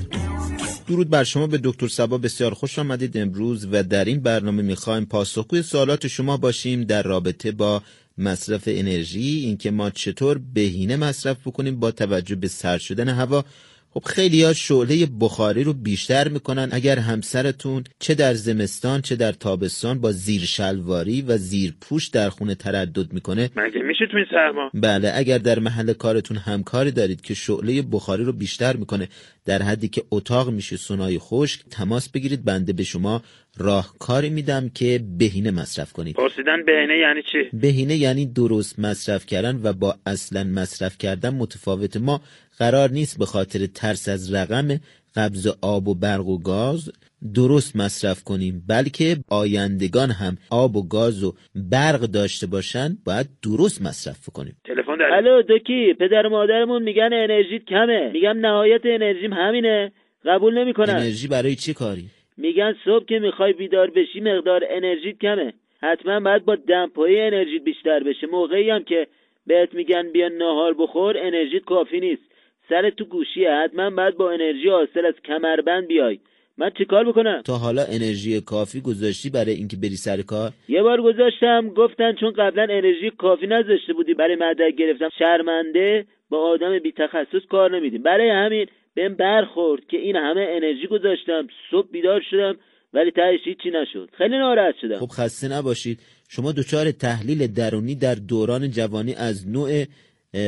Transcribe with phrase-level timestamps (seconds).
[0.88, 5.06] درود بر شما به دکتر سبا بسیار خوش آمدید امروز و در این برنامه می‌خوایم
[5.06, 7.82] پاسخگوی سوالات شما باشیم در رابطه با
[8.18, 13.46] مصرف انرژی اینکه ما چطور بهینه مصرف بکنیم با توجه به سرد شدن هوا
[13.94, 19.31] خب خیلی ها شعله بخاری رو بیشتر می‌کنن اگر همسرتون چه در زمستان چه در
[19.31, 24.25] تابستان با زیر شلواری و زیر پوش در خونه تردد می‌کنه؟ مگه میشه تو این
[24.31, 29.07] سرما بله اگر در محل کارتون همکاری دارید که شعله بخاری رو بیشتر می‌کنه
[29.45, 33.21] در حدی که اتاق میشه سونای خشک تماس بگیرید بنده به شما
[33.57, 36.15] راهکاری میدم که بهینه مصرف کنید.
[36.15, 41.97] پرسیدن بهینه یعنی چی؟ بهینه یعنی درست مصرف کردن و با اصلا مصرف کردن متفاوت
[41.97, 42.21] ما
[42.59, 44.67] قرار نیست به خاطر ترس از رقم
[45.15, 46.91] قبض آب و برق و گاز
[47.35, 53.81] درست مصرف کنیم بلکه آیندگان هم آب و گاز و برق داشته باشن باید درست
[53.81, 54.55] مصرف کنیم.
[54.65, 58.11] تلفن در الو دکی پدر و مادرمون میگن انرژیت کمه.
[58.13, 59.91] میگم نهایت انرژیم همینه.
[60.25, 60.89] قبول نمی‌کنن.
[60.89, 62.05] انرژی برای چه کاری؟
[62.42, 65.53] میگن صبح که می‌خوای بیدار بشی مقدار انرژیت کمه.
[65.81, 68.28] حتما باید با دمپایی انرژیت بیشتر بشه.
[68.28, 69.08] موقعی هم که
[69.48, 72.22] بهت میگن بیا ناهار بخور انرژیت کافی نیست.
[72.70, 73.52] سر تو گوشیه.
[73.52, 76.20] حتما باید با انرژی حاصل از کمربند بیای.
[76.58, 81.02] من چیکار بکنم؟ تا حالا انرژی کافی گذاشتی برای اینکه بری سر کار؟ یه بار
[81.02, 81.70] گذاشتم.
[81.70, 87.45] گفتن چون قبلا انرژی کافی نذاشته بودی برای مدرک گرفتم شرمنده با آدم بی تخصص
[87.50, 88.03] کار نمیدیم.
[88.03, 92.56] برای همین بهم برخورد که این همه انرژی گذاشتم صبح بیدار شدم
[92.94, 94.09] ولی تهش هیچی نشد.
[94.17, 94.98] خیلی ناراحت شدم.
[94.98, 96.00] خب خسته نباشید.
[96.30, 99.83] شما دچار تحلیل درونی در دوران جوانی از نوع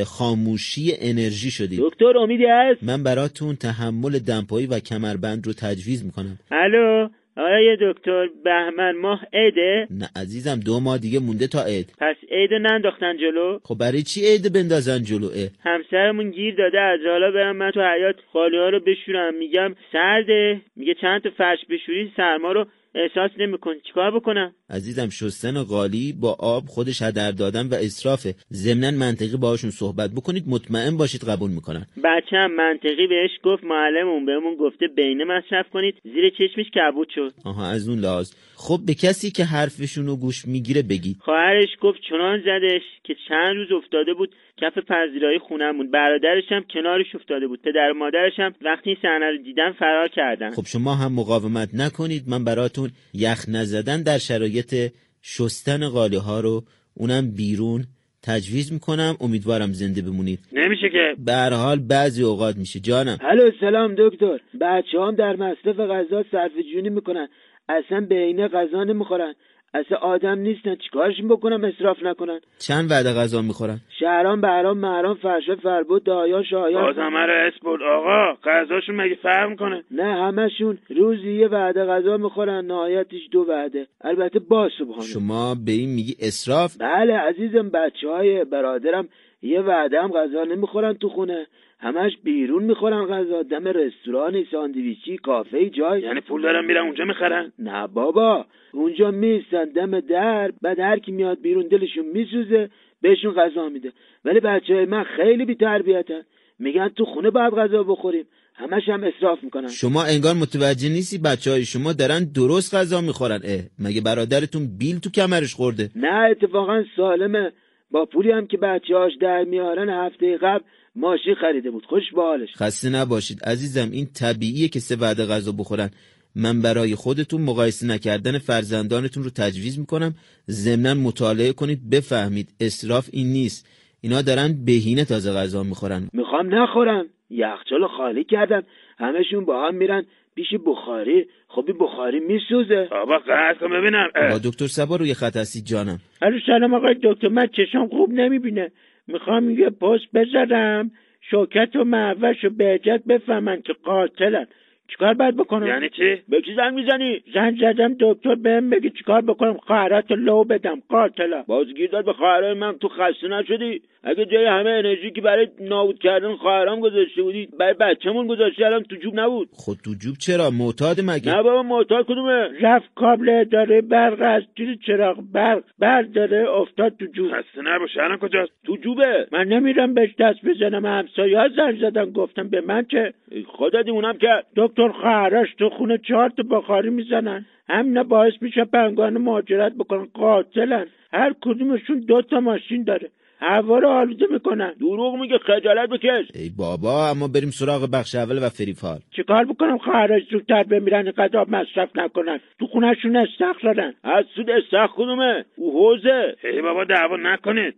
[0.06, 1.80] خاموشی انرژی شدید.
[1.82, 6.38] دکتر امیدی هست؟ من براتون تحمل دمپایی و کمربند رو تجویز می‌کنم.
[6.50, 11.92] الو؟ آقای دکتر بهمن ماه عیده؟ نه عزیزم دو ماه دیگه مونده تا عید.
[12.00, 17.30] پس عید ننداختن جلو؟ خب برای چی عید بندازن جلوه همسرمون گیر داده از حالا
[17.30, 19.34] برم من تو حیات خالی ها رو بشورم.
[19.34, 25.62] میگم سرده میگه چند تا فرش بشوری سرما رو احساس نمیکن چیکار بکنم؟ عزیزم شستن
[25.62, 31.24] قالی با آب خودش هدر دادن و اصرافه ضمنا منطقی باهاشون صحبت بکنید مطمئن باشید
[31.28, 31.86] قبول می‌کنن.
[32.04, 35.94] بچه هم منطقی بهش گفت معلممون بهمون گفته بینه مصرف کنید.
[36.04, 37.32] زیر چشمش کبود شد.
[37.44, 38.32] آها از اون لحاظ.
[38.56, 43.56] خب به کسی که حرفشون رو گوش می‌گیره بگید خواهرش گفت چنان زدش که چند
[43.56, 45.90] روز افتاده بود کف پذیرایی خونمون.
[45.90, 47.62] برادرش هم کنارش افتاده بود.
[47.62, 50.50] پدر و مادرش هم وقتی این صحنه رو دیدن فرار کردن.
[50.50, 52.22] خب شما هم مقاومت نکنید.
[52.28, 52.83] من براتون
[53.14, 56.62] یخ نزدن در شرایط شستن قالی ها رو
[56.94, 57.84] اونم بیرون
[58.22, 59.16] تجویز می‌کنم.
[59.20, 60.38] امیدوارم زنده بمونید.
[60.52, 62.80] نمیشه که به هر حال بعضی اوقات میشه.
[62.80, 63.18] جانم.
[63.20, 64.38] الو سلام دکتر.
[64.60, 67.28] بچه هم در مصرف غذا صرف جونی می‌کنن.
[67.68, 69.34] اصلا بینه غذا نمی‌خورن.
[69.74, 72.40] اصلا آدم نیستن چیکارشون بکنم اصراف نکنن.
[72.58, 77.82] چند وعده غذا می‌خورن؟ شهران بهرام مهرام فرشه فربود دایان شایان باز همه رو اسپورت
[77.82, 83.86] آقا غذاشون مگه فرق می‌کنه؟ نه همشون روزی یه وعده غذا می‌خورن نهایتش دو وعده.
[84.00, 89.08] البته با صبحانه شما به این میگی اسراف بله عزیزم بچه های برادرم
[89.42, 91.46] یه وعده هم غذا نمی‌خورن تو خونه.
[91.84, 93.42] همش بیرون می‌خورن غذا.
[93.42, 96.02] دم رستورانی ساندویچی کافه جای.
[96.02, 98.46] یعنی پول دارن میرن اونجا می‌خرن؟ نه بابا.
[98.72, 102.70] اونجا میستن دم در بعد هر کی میاد بیرون دلشون میسوزه
[103.02, 103.92] بهشون غذا میده.
[104.24, 106.22] ولی بچه های من خیلی بی تربیتن
[106.58, 108.24] میگن تو خونه باید غذا بخوریم.
[108.54, 109.68] همش هم اصراف می‌کنن.
[109.68, 113.40] شما انگار متوجه نیستی بچه های شما دارن درست غذا می‌خورن.
[113.44, 117.52] اه مگه برادرتون بیل تو کمرش خورده؟ نه اتفاقا سالمه.
[117.90, 120.64] با پولی هم که بچه هاش در میارن هفته قبل
[120.96, 121.86] ماشین خریده بود.
[121.86, 122.48] خوش به حالش.
[122.56, 123.42] خسته نباشید.
[123.44, 125.90] عزیزم این طبیعیه که سه وعده غذا بخورن.
[126.36, 130.14] من برای خودتون مقایسه نکردن فرزندانتون رو تجویز می‌کنم.
[130.50, 131.90] ضمنا مطالعه کنید.
[131.90, 132.48] بفهمید.
[132.60, 133.68] اسراف این نیست.
[134.00, 136.08] اینا دارن بهینه تازه غذا می‌خورن.
[136.12, 138.62] می‌خوام نخورم یخچال خالی کردن.
[138.98, 141.26] همشون با هم میرن پیش بخاری.
[141.48, 142.88] خب این بخاری میسوزه.
[142.90, 144.06] بابا قصد کن ببینم.
[144.30, 145.98] با دکتر سبا روی خط هستید جانم.
[146.22, 147.28] الو سلام آقای دکتر.
[147.28, 148.72] من چشم خوب نمی‌بینه.
[149.06, 150.90] می‌خوام یه پست بذارم
[151.30, 154.46] شوکت و معوش و بهجت بفهمن که قاتلن.
[154.94, 159.20] چیکار باید بکنم؟ یعنی چی؟ به کی زنگ می‌زنی؟ زنگ زدم دکتر بهم بگی چیکار
[159.20, 164.46] بکنم؟ خواهرات لو بدم قاتلا بازگیر داد به خواهرای من تو خسته نشدی؟ اگه جای
[164.46, 169.20] همه انرژی که برای نابود کردن خواهرام گذاشته بودی برای بچه‌مون گذاشته الان تو جوب
[169.20, 169.48] نبود.
[169.52, 174.42] خود تو جوب چرا؟ معتاد مگه؟ نه بابا معتاد کدومه؟ رفت کابل اداره برق از
[174.56, 177.28] زیر چراغ برق برق داره افتاد تو جوب.
[177.28, 179.26] خسته نباشه الان کجاست؟ تو جوبه.
[179.32, 183.12] من نمیرم بهش دست بزنم همسایه ها زنگ زدن گفتم به من چه؟
[183.46, 184.46] خودت اونم کرد.
[184.56, 187.46] دکتر خواهرش تو خونه چهار تا بخاری می‌زنن.
[187.68, 190.08] همینا باعث میشه پنگان مهاجرت بکنن.
[190.14, 190.86] قاتلن.
[191.12, 193.10] هر کدومشون دو تا ماشین داره.
[193.40, 194.72] هوا رو آلوده می‌کنن.
[194.80, 196.26] دروغ میگه خجالت بکش.
[196.34, 198.98] ای بابا اما بریم سراغ بخش اول و فریفال.
[199.16, 202.40] چیکار بکنم؟ خواهرش زودتر بمیرن اینقدر آب مصرف نکنن.
[202.58, 203.94] تو خونهشون استخر دارن.
[204.04, 206.36] از سود استخ کدومه او حوزه.
[206.44, 207.74] ای بابا دعوا نکنید.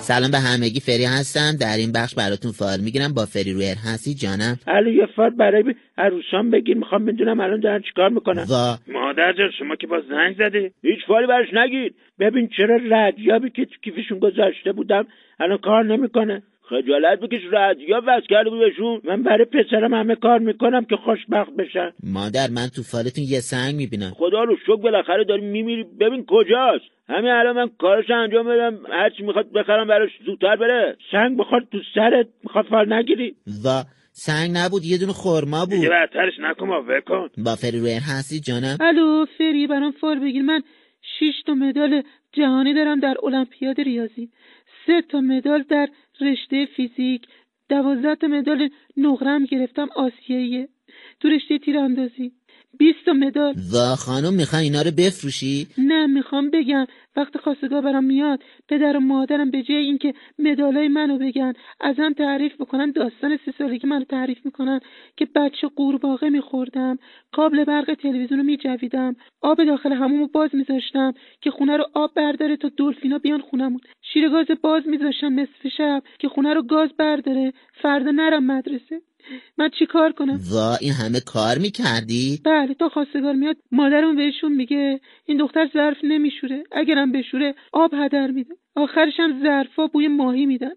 [0.00, 1.56] سلام به همگی فری هستم.
[1.60, 3.14] در این بخش براتون فایل می‌گیرم.
[3.14, 6.76] با فری رویر هستی جانم؟ علی یه فال برای عروسان بگیر.
[6.76, 8.42] می‌خوام بدونم الان دارن چیکار می‌کنن.
[8.42, 10.70] و مادر جان شما که با زنگ زدی.
[10.82, 11.94] هیچ فالی برش نگیر.
[12.20, 15.06] ببین چرا ردیابی که تو کیفشون گذاشته بودم
[15.40, 16.42] الان کار نمی‌کنه.
[16.62, 19.00] خجالت بکش رادیو وز کرده بود بهشون.
[19.04, 21.90] من برای پسرم همه کار می‌کنم که خوشبخت بشن.
[22.02, 24.12] مادر من تو فالتون یه سنگ می‌بینم.
[24.16, 25.84] خدا رو شکر بالاخره داری میمیری.
[26.00, 26.84] ببین کجاست.
[27.08, 30.96] همین الان من کارش انجام بدم هرچی می‌خواد بخرم براش زودتر بره.
[31.12, 32.26] سنگ بخور تو سرت.
[32.44, 33.34] می‌خواد فال نگیری.
[33.64, 33.68] و
[34.12, 35.88] سنگ نبود یه دونه خورما بود.
[35.90, 37.28] بدترش نکن با کن.
[37.44, 40.42] با فری رویر هستی جانم؟ الو فری برام فال بگیر.
[40.42, 40.62] من
[41.18, 44.28] شش تا مدال جهانی دارم در المپیاد ریاضی.
[44.86, 45.88] سه تا مدال در
[46.20, 47.26] رشته فیزیک
[47.68, 50.68] دوازده مدال نقرم گرفتم آسیاییه
[51.20, 52.32] تو رشته تیراندازی.
[52.78, 53.54] بیست تا مدال.
[53.74, 56.86] و خانم می‌خوای اینا رو بفروشی؟ نه می‌خوام بگم.
[57.16, 58.42] وقت خواستگاه برام میاد.
[58.68, 62.90] پدر و مادرم به جای اینکه مدالای منو بگن ازم تعریف بکنن.
[62.90, 64.80] داستان سه سالگی منو تعریف می‌کنن
[65.16, 66.98] که بچه قورباغه میخوردم.
[67.32, 69.16] کابل برق تلویزیون رو میجویدم.
[69.40, 73.80] آب داخل همومو باز میذاشتم که خونه رو آب برداره تا دلفینا بیان خونمون.
[74.12, 77.52] شیر گاز باز میذاشتم نصف شب که خونه رو گاز برداره.
[77.82, 79.00] فردا نرم مدرسه.
[79.58, 84.52] من چی کار کنم؟ و این همه کار می‌کردی؟ بله تا خواستگار میاد مادرم بهشون
[84.52, 86.64] میگه این دختر ظرف نمیشوره.
[86.72, 88.54] اگرم بشوره آب هدر میده.
[88.76, 90.72] آخرش هم ظرفا بوی ماهی میدن.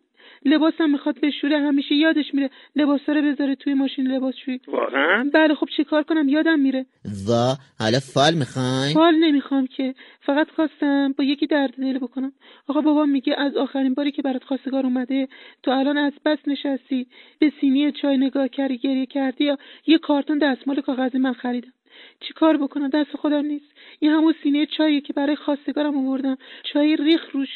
[0.46, 2.50] لباسم می‌خواد بشوره همیشه یادش میره.
[2.76, 6.86] لباسا رو بذاره توی ماشین لباسشویی واقعا؟ بله خب چه کار کنم؟ یادم میره.
[7.30, 7.32] و
[7.80, 9.96] حالا فال می‌خوای؟ حال نمی‌خوام که.
[10.22, 12.32] فقط خواستم با یکی درد دل بکنم.
[12.68, 15.28] آقا بابا میگه از آخرین باری که برات خواستگار اومده
[15.64, 17.08] تو الان از بس نشستی.
[17.40, 19.58] به سینی چای نگاه کردی گریه کردی یا
[19.88, 21.74] یه کارتون دستمال کاغذی من خریدم؟
[22.20, 23.66] چی کار بکنم؟ دست خودم نیست.
[24.00, 26.38] این همون سینه چاییه که برای خواستگارم آوردم.
[26.74, 27.50] چای ریخ روش.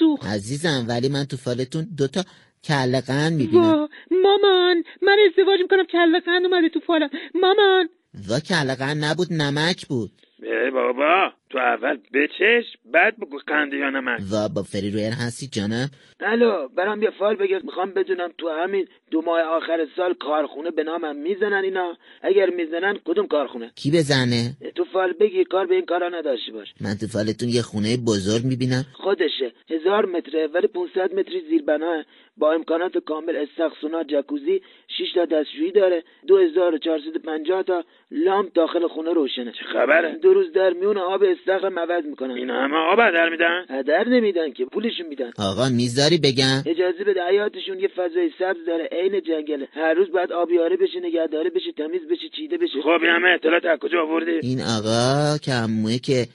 [0.00, 2.22] سوخت عزیزم ولی من تو فالتون دوتا
[2.64, 3.62] کله قند می‌بینم.
[3.62, 7.10] وا مامان من ازدواج می‌کنم کله قند اومده تو فالم.
[7.34, 7.88] مامان.
[8.30, 10.10] و کله قند نبود نمک بود.
[10.42, 11.32] ای بابا.
[11.50, 16.68] تو اول بچش بعد بگو قنده یا نمک و با فری رویر هستی جانم؟ الو
[16.68, 21.16] برام یه فال بگیر می‌خوام بدونم تو همین دو ماه آخر سال کارخونه به نامم
[21.16, 26.08] می‌زنن اینا؟ اگر می‌زنن کدوم کارخونه؟ کی بزنه؟ تو فال بگیر کار به این کارا
[26.08, 26.68] نداشته باش.
[26.80, 28.84] من تو فالتون یه خونه بزرگ می‌بینم.
[28.92, 29.52] خودشه.
[29.70, 32.04] هزار متره ولی 500 متری زیر بناه
[32.36, 34.62] با امکانات کامل استخسونا جکوزی
[34.98, 36.04] 6 تا دستشویی داره.
[36.26, 39.52] 2450 تا لامپ داخل خونه روشنه.
[39.52, 42.30] چه خبره؟ دو روز در میون آب استخرم عوض می‌کنن.
[42.30, 45.30] این همه آب هدر میدن؟ هدر نمیدن که پولشون میدن.
[45.38, 46.62] آقا می‌ذاری بگم.
[46.66, 51.50] اجازه بده حیاتشون یه فضای سبز داره عین جنگله هر روز باید آبیاره بشه نگهداری
[51.50, 52.82] بشه تمیز بشه چیده بشه.
[52.82, 56.26] خب این همه اطلاعات از کجا آوردی؟ این آقا که عموه که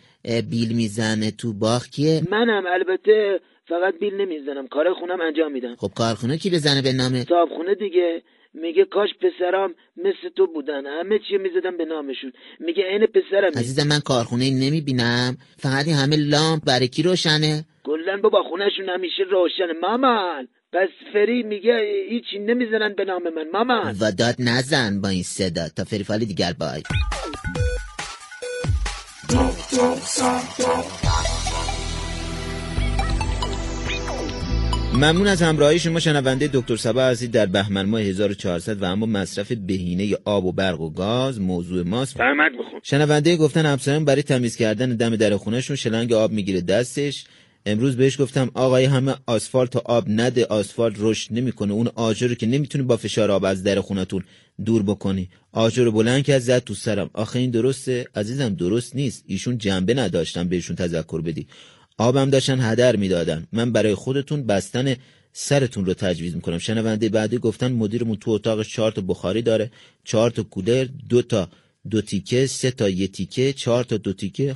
[0.51, 4.67] بیل می‌زنه تو باغ کیه؟ منم البته فقط بیل نمی‌زنم.
[4.67, 8.21] کار خونم انجام میدم خب کارخونه کی بزنه به نامه؟ صاحب دیگه.
[8.63, 10.85] میگه کاش پسرام مثل تو بودن.
[10.85, 12.31] همه چی می‌زدم به نامشون.
[12.59, 15.37] میگه عین پسرم عزیزم من کارخونه نمی‌بینم.
[15.57, 19.73] فقط این همه لامپ برای کی روشنه؟ کلا بابا خونهشون همیشه روشنه.
[19.81, 20.47] مامان.
[20.73, 21.73] پس فری میگه
[22.09, 23.49] هیچی نمی‌زنن به نام من.
[23.53, 23.95] مامان.
[24.01, 25.69] و داد نزن با این صدا.
[25.75, 26.83] تا فریفال دیگر بای.
[34.95, 39.51] ممنون از همراهی شما شنونده دکتر سبا هستید در بهمن ماه 1400 و اما مصرف
[39.51, 42.17] بهینه آب و برق و گاز موضوع ماست.
[42.17, 42.79] فهمک بخون.
[42.83, 47.25] شنونده گفتن همسایه‌ام برای تمیز کردن دم در خونهشون شلنگ آب می‌گیره دستش.
[47.65, 51.73] امروز بهش گفتم آقای همه آسفالت و آب نده آسفالت رشد نمی‌کنه.
[51.73, 54.23] اون آجر رو که نمی‌تونی با فشار آب از در خونتون
[54.65, 55.29] دور بکنی.
[55.51, 57.09] آجر رو بلند کرد زد تو سرم.
[57.13, 58.05] آخه این درسته.
[58.15, 59.23] عزیزم درست نیست.
[59.27, 61.47] ایشون جنبه نداشتن بهشون تذکر بدی.
[61.97, 63.47] آبم داشتن هدر می‌دادن.
[63.51, 64.95] من برای خودتون بستن
[65.33, 66.57] سرتون رو تجویز می‌کنم.
[66.57, 69.71] شنونده بعدی گفتن مدیرمون تو اتاقش چهار تا بخاری داره
[70.03, 71.49] چهار تا کولر دو تا
[71.89, 74.55] دو تیکه سه تا یه تیکه چهار تا دو تیکه.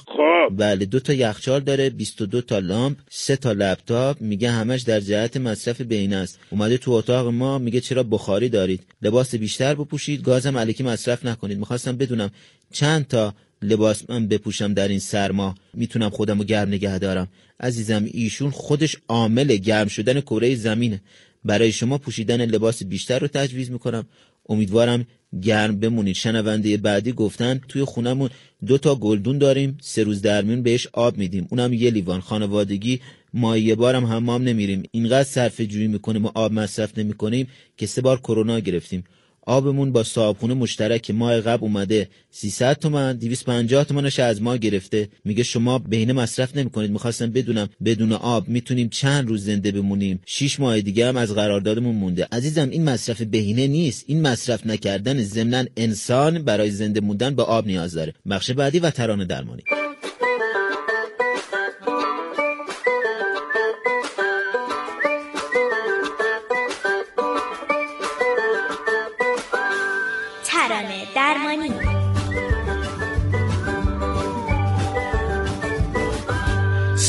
[0.50, 5.00] خب بله دو تا یخچال داره 22 تا لامپ سه تا لپتاپ میگه همش در
[5.00, 6.40] جهت مصرف بین است.
[6.50, 11.58] اومده تو اتاق ما میگه چرا بخاری دارید؟ لباس بیشتر بپوشید گازم علیکی مصرف نکنید.
[11.58, 12.30] می‌خواستم بدونم
[12.72, 17.28] چند تا لباس من بپوشم در این سرما می‌تونم خودم رو گرم نگه دارم.
[17.60, 21.02] عزیزم ایشون خودش عامل گرم شدن کره زمینه.
[21.46, 24.06] برای شما پوشیدن لباس بیشتر رو تجویز می‌کنم.
[24.50, 25.06] امیدوارم
[25.42, 26.16] گرم بمونید.
[26.16, 28.30] شنونده بعدی گفتن توی خونمون
[28.66, 31.48] دو تا گلدون داریم سه روز در میون بهش آب میدیم.
[31.50, 32.22] اونم یه لیوان.
[32.22, 33.00] خانوادگی
[33.34, 34.84] ما یه بارم حمام نمیریم.
[34.92, 39.04] اینقدر صرفه جویی می‌کنیم و آب مصرف نمی‌کنیم که سه بار کرونا گرفتیم.
[39.42, 42.10] آبمون با صاحبخونه مشترک ماه قبل اومده.
[42.32, 45.10] 300 تومن 250 تومنش از ما گرفته.
[45.26, 46.92] میگه شما بهینه مصرف نمی‌کنید.
[46.92, 50.20] می‌خواستم بدونم بدون آب می‌تونیم چند روز زنده بمونیم.
[50.26, 52.28] 6 ماه دیگه هم از قراردادمون مونده.
[52.32, 54.04] عزیزم این مصرف بهینه نیست.
[54.08, 58.14] این مصرف نکردن ضمن انسان برای زنده موندن به آب نیاز داره.
[58.30, 59.64] بخش بعدی و ترانه درمانی.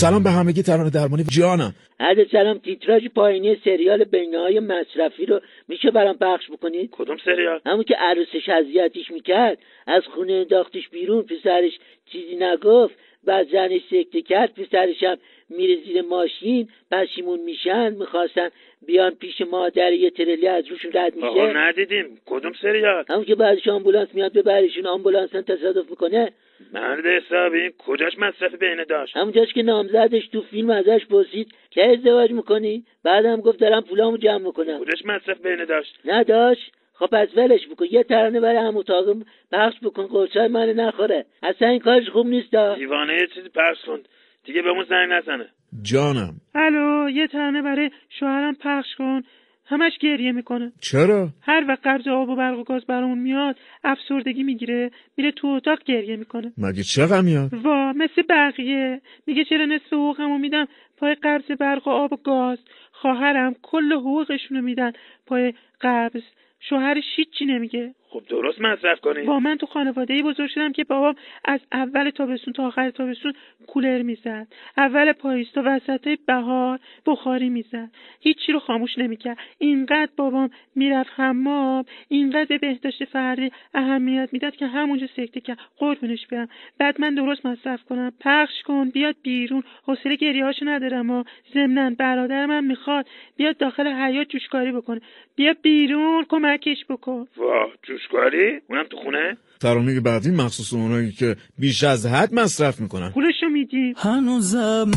[0.00, 1.24] سلام به همگی ترانه درمانی.
[1.38, 1.74] جانم.
[2.00, 7.60] عرض سلام تیتراژ پایینی سریال بینه های مصرفی رو میشه برام پخش بکنید کدوم سریال؟
[7.66, 11.72] همون که عروسش اذیتش می‌کرد از خونه انداختش بیرون پسرش
[12.12, 15.16] چیزی نگفت بعد زنش سکته کرد پسرش هم
[15.48, 18.48] میره زیر ماشین پشیمون میشن می‌خواستن
[18.86, 22.20] بیان پیش مادر یه ترلی از روشون رد آقا میشه ندیدیم.
[22.26, 26.32] کدوم سریال؟ همون که بعدش آمبولانس میاد ببرشون آمبولانس هم تصادف می‌کنه.
[26.72, 32.30] مرد حسابی کجاش مصرف بینه داشت؟ همونجاش که نامزدش تو فیلم ازش پرسید که ازدواج
[32.30, 34.78] می‌کنی؟ بعدم گفت دارم پولامو جمع می‌کنم.
[34.78, 39.74] کجاش مصرف بینه داشت؟ نداشت خب پس ولش بکن یه ترانه برای هم اتاقم پخش
[39.82, 41.24] بکن قرصای من نخوره.
[41.42, 42.74] اصلا این کارش خوب نیست دا.
[42.74, 44.00] دیوانه یه چیزی پخش کن
[44.44, 45.46] دیگه بهمون زنگ نزنه.
[45.82, 46.34] جانم.
[46.54, 49.22] الو یه ترانه برای شوهرم پخش کن.
[49.70, 50.72] همش گریه می‌کنه.
[50.80, 55.46] چرا؟ هر وقت قرض آب و برق و گاز برامون میاد افسردگی می‌گیره میره تو
[55.46, 56.52] اتاق گریه می‌کنه.
[56.58, 59.00] مگه چه غمیاد وا مثل بقیه.
[59.26, 62.58] میگه چرا نصف حقوقمو میدم پای قرض برق و آب و گاز.
[62.92, 64.92] خواهرم کل حقوقشونو میدن
[65.26, 66.22] پای قبض
[66.60, 67.94] شوهرش هیچی نمیگه.
[68.12, 71.14] خب درست مصرف کنی با من تو خانواده ای بزرگ شدم که بابام
[71.44, 73.32] از اول تابستون تا آخر تابستون
[73.66, 74.46] کولر می‌زد.
[74.76, 77.90] اول پاییز تا وسط بهار بخاری می‌زد.
[78.20, 79.38] هیچی رو خاموش نمی‌کرد.
[79.58, 85.58] اینقدر بابام می‌رفت حمام اینقدر به بهداشت فردی اهمیت می‌داد که همونجا سکته کرد.
[85.78, 86.48] قربونش برم.
[86.78, 88.12] بعد من درست مصرف کنم.
[88.20, 89.62] پخش کن بیاد بیرون.
[89.86, 91.24] حوصله گریهاشو ندارم و
[91.54, 95.00] ضمنا برادرم هم می‌خواد بیاد داخل حیات جوشکاری بکنه.
[95.36, 97.26] بیا بیرون کمکش بکن.
[97.36, 103.10] واه جوشکاری اونم تو خونه؟ ترانه بعدی مخصوص اونایی که بیش از حد مصرف می‌کنن.
[103.10, 104.90] پولشو میدی؟ هنوزم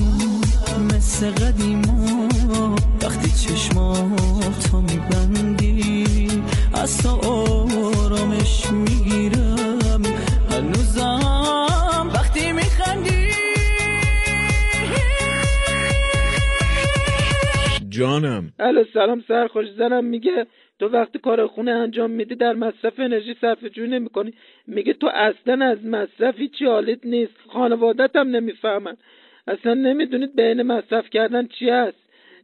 [0.96, 6.28] مثل قدیما وقتی چشماتو میبندی
[6.74, 9.43] از تو آرامش می‌گیرم
[18.04, 18.54] جانم.
[18.60, 20.48] الو سلام سرخوش زنم میگه
[20.80, 24.34] تو وقتی کار خونه انجام میدی در مصرف انرژی صرف جویی نمی‌کنی.
[24.68, 27.34] میگه تو اصلا از مصرف هیچی حالیت نیست.
[27.54, 28.98] خانوادت هم نمی‌فهمن.
[29.48, 31.98] اصلا نمی‌دونید بین مصرف کردن چی هست.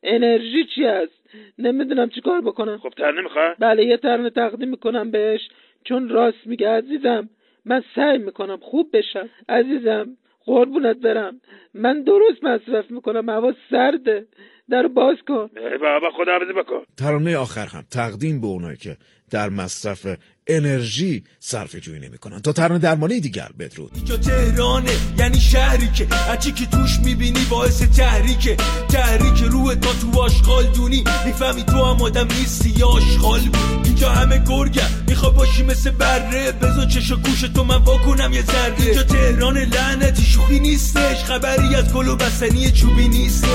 [0.03, 1.19] انرژی چی هست.
[1.57, 2.77] نمی‌دونم چی کار بکنم.
[2.77, 5.41] خب تر نمی‌خواه بله یه ترانه تقدیم می‌کنم بهش.
[5.83, 7.29] چون راست میگه عزیزم
[7.65, 9.29] من سعی می‌کنم خوب بشم.
[9.49, 10.07] عزیزم
[10.45, 11.41] قربونت برم.
[11.73, 13.29] من درست مصرف می‌کنم.
[13.29, 14.27] هوا سرده.
[14.69, 15.49] در باز کن.
[15.57, 16.83] ای بابا خداحافظی بکن.
[16.97, 18.97] ترانه آخر هم تقدیم به اونایی که
[19.29, 20.07] در مصرف
[20.47, 23.91] انرژی صرف جویی نمی‌کنن تا ترانه درمانی دیگر بدرود.
[23.95, 28.57] اینجا تهرانه یعنی شهری که هرچی که توش می‌بینی باعث تحریکه.
[28.89, 31.03] تحریک روح تا تو آشغال دونی.
[31.25, 33.39] می‌فهمی تو هم آدم نیستی یا آشغال
[33.83, 36.51] اینجا همه گرگم میخوا باشی مثل بره.
[36.51, 38.75] بزا چش گوش تو من واکنم یه ذره.
[38.79, 41.23] اینجا تهران لعنتی شوخی نیستش.
[41.23, 43.49] خبری از گل و بستنی چوبی نیستش.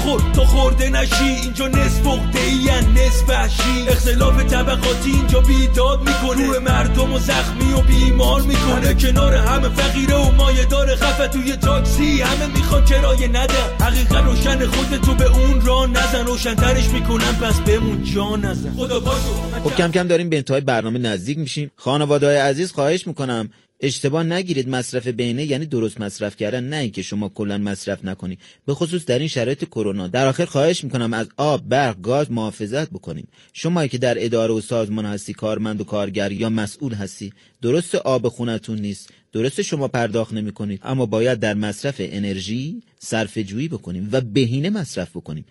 [0.00, 3.88] بخور تو خورده نشی اینجا نصف عقده نصف وحشی.
[3.88, 6.46] اختلاف طبقاتی اینجا بیداد می‌کنه.
[6.46, 8.94] روح مردم و زخمی و بیمار می‌کنه.
[8.94, 12.20] کنار همه فقیره و مایه داره خفه توی تاکسی.
[12.20, 16.26] همه می‌خوان کرایه ندن حقیقت روشن خود تو به اون را نزن.
[16.26, 18.74] روشنترش می‌کنن پس بمون جا نزن.
[18.76, 21.70] خدا پاکو خب کم کم داریم به انتهای برنامه نزدیک میشیم.
[21.76, 23.50] خانواده عزیز خواهش می‌کنم
[23.82, 28.38] اشتباه نگیرید مصرف بینه یعنی درست مصرف کردن نه اینکه شما کلا مصرف نکنید.
[28.66, 30.08] به خصوص در این شرایط کرونا.
[30.08, 34.60] در آخر خواهش می‌کنم از آب برق گاز محافظت بکنیم شما که در اداره و
[34.60, 37.32] سازمان هستی کارمند و کارگر یا مسئول هستی
[37.62, 39.10] درست آب خونتون نیست.
[39.32, 44.70] درست شما پرداخت نمی کنید اما باید در مصرف انرژی صرف جویی بکنیم و بهینه
[44.70, 45.44] مصرف بکنیم.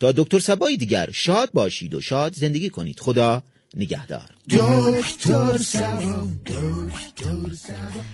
[0.00, 3.00] تا دکتر سبایی دیگر شاد باشید و شاد زندگی کنید.
[3.00, 3.42] خدا
[3.76, 4.30] نگهدار.
[4.50, 8.04] دکتر سبا دکتر سبا